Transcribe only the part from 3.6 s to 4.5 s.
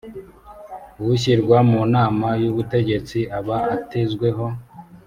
atezweho